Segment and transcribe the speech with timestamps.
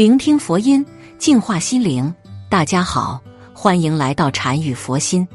[0.00, 0.82] 聆听佛音，
[1.18, 2.14] 净化心灵。
[2.48, 3.20] 大家好，
[3.52, 5.28] 欢迎来到禅语佛心。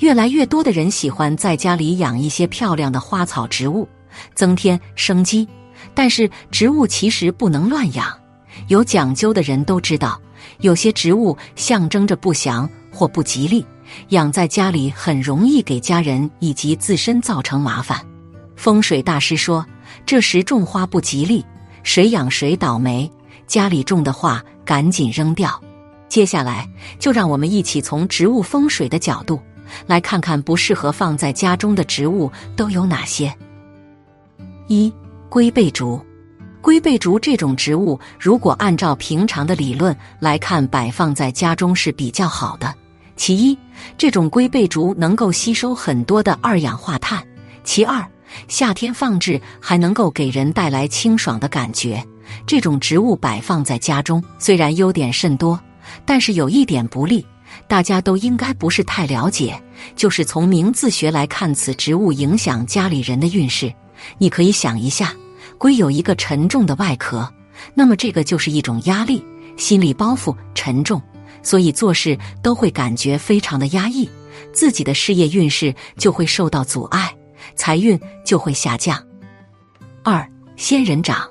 [0.00, 3.88] 越来越多的人喜欢在家里养一些漂亮的花草植物，
[4.34, 5.48] 增添生机。
[5.94, 8.06] 但是植物其实不能乱养，
[8.68, 10.20] 有讲究的人都知道，
[10.60, 13.64] 有些植物象征着不祥或不吉利，
[14.08, 17.98] 养在家里很容易给家人以及自身造成麻烦。
[18.56, 19.64] 风水大师说，
[20.04, 21.42] 这时种花不吉利。
[21.82, 23.10] 谁养谁倒霉，
[23.52, 25.62] 家里种的话赶紧扔掉。
[26.08, 26.66] 接下来
[26.98, 29.38] 就让我们一起从植物风水的角度
[29.86, 33.30] 来看看不适合放在家中的植物都有哪些。
[34.68, 34.90] 一
[35.28, 36.00] 龟背竹，
[36.62, 42.74] 龟背竹这种植物，如果按照平常的理论来看，摆放在家中是比较好的。
[43.16, 43.58] 其一，
[43.98, 47.20] 这种龟背竹能够吸收很多的二氧化碳；
[47.64, 48.02] 其二，
[48.48, 52.02] 夏天放置还能够给人带来清爽的感觉。
[52.46, 55.58] 这种植物摆放在家中，虽然优点甚多，
[56.04, 57.26] 但是有一点不利，
[57.68, 59.60] 大家都应该不是太了解，
[59.96, 63.72] 就是从名字学来看，此植物影响家里人的运势。
[64.18, 65.14] 你可以想一下，
[65.58, 67.28] 龟有一个沉重的外壳，
[67.74, 69.24] 那么这个就是一种压力，
[69.56, 71.00] 心理包袱沉重，
[71.42, 74.08] 所以做事都会感觉非常的压抑，
[74.52, 77.14] 自己的事业运势就会受到阻碍。
[77.54, 79.00] 财运就会下降。
[80.02, 81.28] 二仙人掌，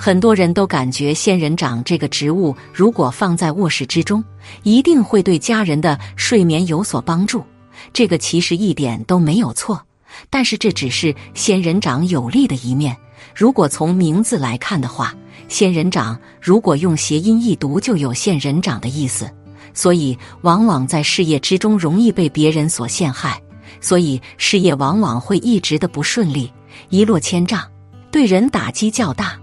[0.00, 4.22] 很多人都感觉仙人掌这个植物如果放在卧室之中，
[4.62, 7.44] 一定会对家人的睡眠有所帮助。
[7.92, 9.82] 这个其实一点都没有错，
[10.30, 12.96] 但是这只是仙人掌有利的一面。
[13.34, 15.12] 如果从名字来看的话，
[15.48, 19.28] 仙人掌如果用谐音一读，就有仙人掌的意思，
[19.74, 23.42] 所以往往在事业之中容易被别人所陷害。
[23.80, 26.50] 所以事业往往会一直的不顺利，
[26.88, 27.68] 一落千丈，
[28.12, 29.36] 对人打击较大。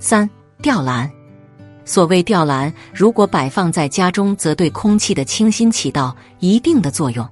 [0.00, 0.28] 三
[0.62, 1.10] 吊兰，
[1.84, 7.28] 所谓吊兰，如果摆放在家中，则对空气的清新起到一定的作用。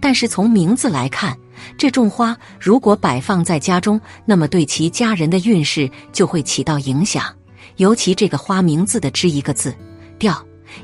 [0.00, 1.36] 但是从名字来看，
[1.76, 7.24] 这种花如果摆放在家中，那么对其家人的运势就会起到影响。
[7.76, 9.74] 尤其这个花名字的之一个字
[10.18, 10.36] “吊”。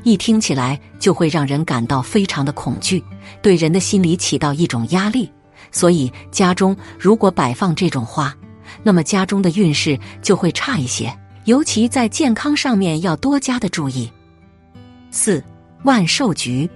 [0.03, 3.03] 一听起来就会让人感到非常的恐惧，
[3.41, 5.31] 对人的心理起到一种压力。
[5.71, 8.35] 所以家中如果摆放这种花，
[8.81, 14.11] 那么家中的运势就会差一些，尤其在健康上面要多加的注意。
[15.11, 15.43] 四
[15.83, 16.69] 万寿菊，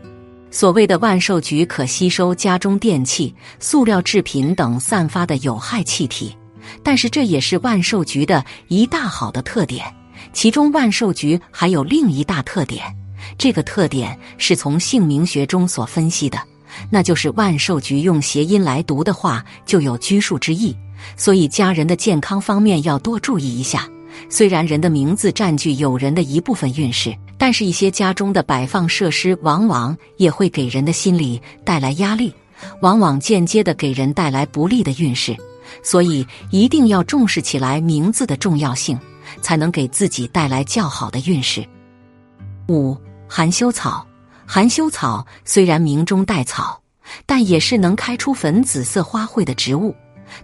[0.51, 6.35] 所谓的万寿菊可吸收家中电器、塑料制品等散发的有害气体，
[6.83, 9.83] 但是这也是万寿菊的一大好的特点。
[10.31, 12.83] 其中万寿菊还有另一大特点。
[13.37, 16.39] 这个特点是从姓名学中所分析的，
[16.91, 20.75] 那就是万寿菊用谐音来读的话，就有拘束之意。
[21.15, 23.89] 所以家人的健康方面要多注意一下。
[24.27, 32.33] 虽然人的名字占据有人的一部分运势，但是一些家中的摆放设施往往也会给人的心理带来压力，
[32.81, 35.37] 往往间接的给人带来不利的运势。
[35.83, 38.99] 所以一定要重视起来名字的重要性，
[39.41, 41.63] 才能给自己带来较好的运势。
[42.67, 42.97] 五。
[43.31, 44.03] 含羞草，
[44.43, 46.81] 含羞草虽然名中带草，
[47.27, 49.95] 但也是能开出粉紫色花卉的植物。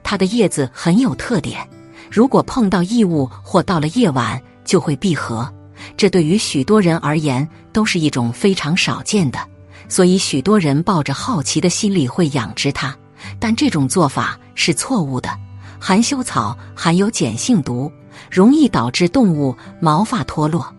[0.03, 1.67] 它的叶子很有特点，
[2.11, 5.51] 如果碰到异物或到了夜晚就会闭合，
[5.97, 9.39] 这对于许多人而言都是一种非常少见的。
[9.87, 12.95] 所以许多人抱着好奇的心理会养殖它，
[13.39, 15.29] 但这种做法是错误的。
[15.79, 17.91] 含羞草含有碱性毒，
[18.31, 20.73] 容易导致动物毛发脱落。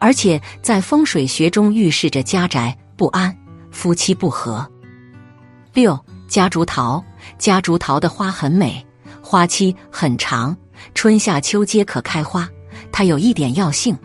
[0.00, 3.36] 而且在风水学中预示着家宅不安、
[3.70, 4.66] 夫妻不和。
[5.72, 7.04] 六夹竹桃，
[7.38, 8.84] 夹竹桃的花很美，
[9.22, 10.56] 花期很长，
[10.94, 12.48] 春夏秋皆可开花。
[12.90, 13.96] 它有一点药性，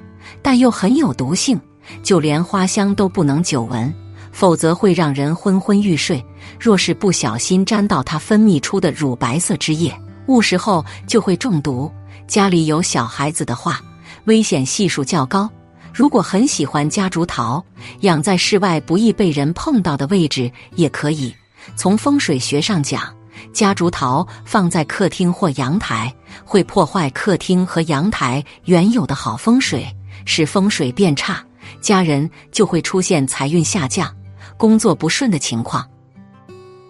[0.42, 1.60] 但又很有毒性，
[2.02, 3.94] 就连花香都不能久闻，
[4.32, 6.24] 否则会让人昏昏欲睡。
[6.60, 9.94] 若是不小心沾到它分泌出的乳白色汁液，
[10.28, 11.92] 误食后就会中毒。
[12.28, 13.81] 家里有小孩子的话，
[14.26, 15.50] 危险系数较高。
[15.94, 17.64] 如果很喜欢夹竹桃，
[18.02, 21.34] 养在室外不易被人碰到的位置也可以。
[21.76, 23.14] 从风水学上讲，
[23.51, 26.13] 夹竹桃放在客厅或阳台
[26.45, 29.86] 会破坏客厅和阳台原有的好风水，
[30.25, 31.44] 使风水变差，
[31.81, 34.16] 家人就会出现财运下降、
[34.57, 35.88] 工作不顺的情况。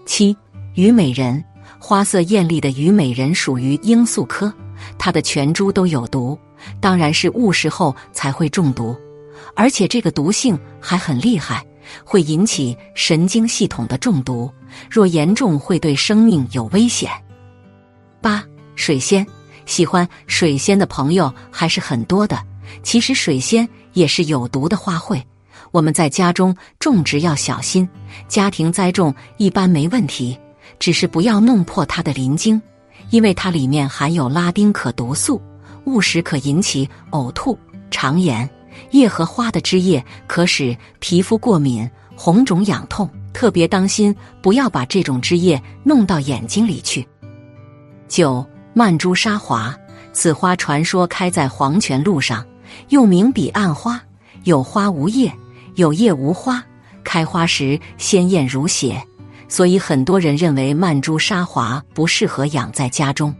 [0.05, 0.35] 七
[0.75, 1.43] 虞美人，
[1.79, 4.53] 花色艳丽的虞美人属于罂粟科，
[4.97, 6.37] 它的全株都有毒。
[6.79, 8.95] 当然是误食后才会中毒，
[9.53, 11.65] 而且这个毒性还很厉害，
[12.03, 14.51] 会引起神经系统的中毒，
[14.89, 17.09] 若严重会对生命有危险。
[18.21, 18.43] 八
[18.75, 19.25] 水仙，
[19.65, 22.41] 喜欢水仙的朋友还是很多的，
[22.81, 25.21] 其实水仙也是有毒的花卉，
[25.71, 27.87] 我们在家中种植要小心。
[28.27, 30.37] 家庭栽种一般没问题，
[30.79, 32.61] 只是不要弄破它的鳞茎，
[33.09, 35.41] 因为它里面含有拉丁可毒素，
[35.85, 37.57] 误食可引起呕吐、
[37.91, 38.49] 肠炎。
[38.91, 47.07] 叶和花的汁液可使皮肤过敏、红肿、痒痛，特别当心不要把这种汁液弄到眼睛里去。
[48.07, 49.75] 九曼珠沙华，
[50.11, 52.45] 此花传说开在黄泉路上，
[52.89, 54.01] 又名彼岸花，
[54.43, 55.33] 有花无叶，
[55.75, 56.63] 有叶无花，
[57.03, 59.01] 开花时鲜艳如血，
[59.47, 63.33] 所以很多人认为曼珠沙华不适合养在家中。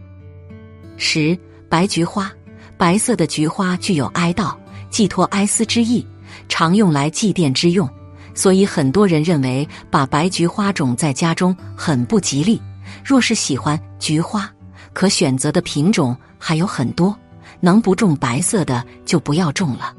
[0.96, 1.38] 十
[1.68, 2.30] 白菊花，
[2.76, 4.54] 白色的菊花具有哀悼。
[4.94, 6.06] 寄托哀思之意，
[6.48, 7.90] 常用来祭奠之用，
[8.32, 12.62] 所以很多人认为把白菊花种在家中很不吉利。
[13.04, 14.48] 若是喜欢菊花，
[14.92, 17.12] 可选择的品种还有很多，
[17.58, 19.92] 能不种白色的就不要种了。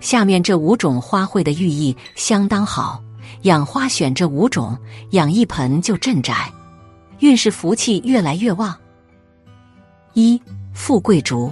[0.00, 3.00] 下面这五种花卉的寓意相当好，
[3.42, 4.76] 养花选这五种，
[5.10, 6.52] 养一盆就镇宅，
[7.20, 8.76] 运势福气越来越旺。
[10.14, 10.42] 一
[10.72, 11.48] 富贵竹。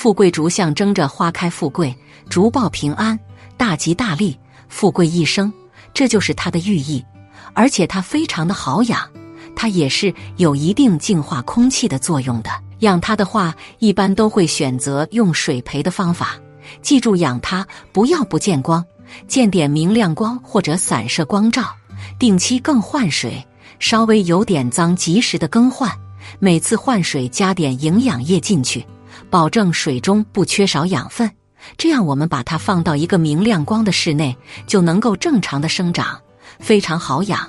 [0.00, 1.94] 富贵竹象征着花开富贵、
[2.30, 3.20] 竹报平安、
[3.58, 4.34] 大吉大利、
[4.66, 5.52] 富贵一生，
[5.92, 7.04] 这就是它的寓意。
[7.52, 9.06] 而且它非常的好养，
[9.54, 12.48] 它也是有一定净化空气的作用的。
[12.78, 16.30] 养它的话，一般都会选择用水培的方法。
[16.80, 18.82] 记住养它，不要不见光，
[19.28, 21.76] 见点明亮光或者散射光照，
[22.18, 23.46] 定期更换水，
[23.78, 25.94] 稍微有点脏及时的更换，
[26.38, 28.82] 每次换水加点营养液进去。
[29.30, 31.30] 保证水中不缺少养分，
[31.78, 34.36] 这样我们把它放到一个明亮光的室内，
[34.66, 36.20] 就能够正常的生长，
[36.58, 37.48] 非常好养，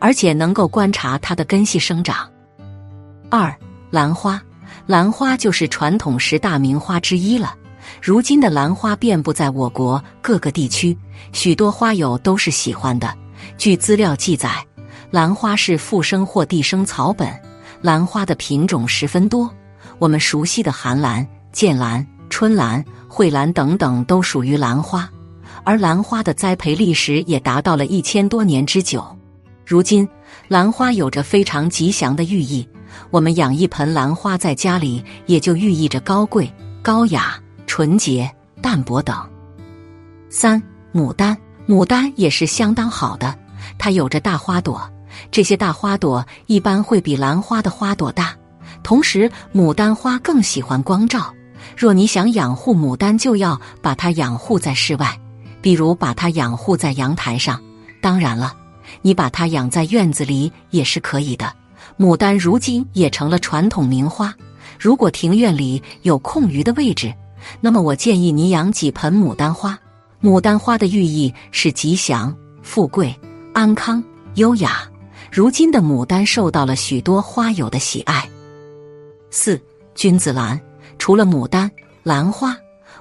[0.00, 2.28] 而且能够观察它的根系生长。
[3.30, 3.54] 二
[3.90, 4.42] 兰花，
[4.86, 7.54] 兰花就是传统十大名花之一了。
[8.00, 10.96] 如今的兰花遍布在我国各个地区，
[11.32, 13.14] 许多花友都是喜欢的。
[13.56, 14.64] 据资料记载，
[15.10, 17.28] 兰花是附生或地生草本，
[17.80, 19.48] 兰花的品种十分多。
[20.02, 25.08] 我们熟悉的寒兰、剑兰、春兰、蕙兰等等都属于兰花，
[25.62, 29.16] 而兰花的栽培历史也达到了一千多年之久。
[29.64, 30.08] 如今，
[30.48, 32.68] 兰花有着非常吉祥的寓意，
[33.12, 36.52] 我们养一盆兰花在家里，也就寓意着高贵、
[36.82, 38.28] 高雅、纯洁、
[38.60, 39.16] 淡泊等。
[40.28, 40.60] 三、
[40.92, 41.38] 牡丹，
[41.68, 43.38] 牡丹也是相当好的，
[43.78, 44.82] 它有着大花朵，
[45.30, 48.34] 这些大花朵一般会比兰花的花朵大。
[48.82, 51.32] 同时，牡丹花更喜欢光照。
[51.76, 55.18] 若你想养护牡丹，就要把它养护在室外，
[55.60, 57.60] 比如把它养护在阳台上。
[58.00, 58.52] 当然了，
[59.00, 61.52] 你把它养在院子里也是可以的。
[61.98, 64.34] 牡丹如今也成了传统名花。
[64.78, 67.14] 如果庭院里有空余的位置，
[67.60, 69.78] 那么我建议你养几盆牡丹花。
[70.20, 73.14] 牡丹花的寓意是吉祥、富贵、
[73.52, 74.02] 安康、
[74.34, 74.82] 优雅。
[75.30, 78.28] 如今的牡丹受到了许多花友的喜爱。
[79.34, 79.58] 四
[79.94, 80.60] 君子兰，
[80.98, 81.68] 除了牡丹、
[82.02, 82.54] 兰花，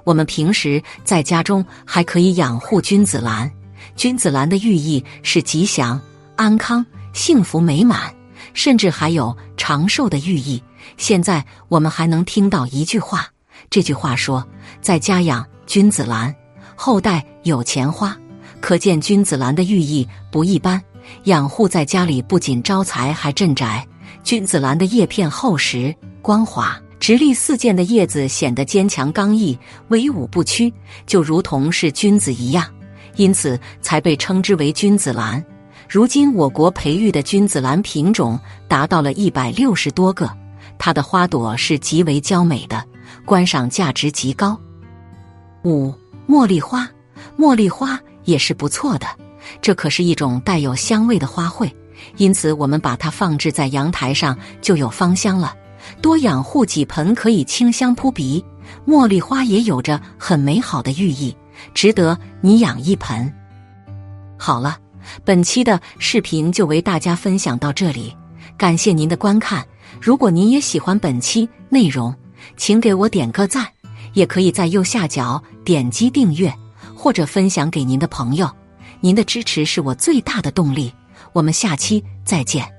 [0.05, 3.51] 我们平时在家中还可以养护君子兰。
[3.97, 5.99] 君子兰的寓意是吉祥、
[6.37, 8.15] 安康、幸福美满，
[8.53, 10.63] 甚至还有长寿的寓意。
[10.95, 13.27] 现在我们还能听到一句话，
[13.69, 14.47] 这句话说
[14.81, 16.33] ：“在家养君子兰，
[16.75, 18.17] 后代有钱花。”
[18.61, 20.81] 可见君子兰的寓意不一般。
[21.25, 23.85] 养护在家里不仅招财，还镇宅。
[24.23, 25.95] 君子兰的叶片厚实。
[26.21, 30.71] 光滑、直立四溅的叶子显得坚强刚毅、威武不屈，
[31.07, 32.63] 就如同是君子一样，
[33.15, 35.43] 因此才被称之为君子兰。
[35.89, 40.29] 如今我国培育的君子兰品种达到了一百六十多个，
[40.77, 42.85] 它的花朵是极为娇美的，
[43.25, 44.55] 观赏价值极高。
[45.63, 45.91] 五
[46.29, 46.87] 茉莉花，
[47.35, 49.07] 茉莉花也是不错的，
[49.59, 51.71] 这可是一种带有香味的花卉，
[52.17, 55.55] 因此我们把它放置在阳台上就有芳香了。
[56.01, 58.43] 多养护几盆可以清香扑鼻，
[58.85, 61.35] 茉莉花也有着很美好的寓意，
[61.73, 63.31] 值得你养一盆。
[64.37, 64.77] 好了，
[65.25, 68.15] 本期的视频就为大家分享到这里，
[68.57, 69.65] 感谢您的观看。
[69.99, 72.15] 如果您也喜欢本期内容，
[72.57, 73.67] 请给我点个赞，
[74.13, 76.53] 也可以在右下角点击订阅
[76.95, 78.49] 或者分享给您的朋友。
[78.99, 80.93] 您的支持是我最大的动力。
[81.33, 82.71] 我们下期再见。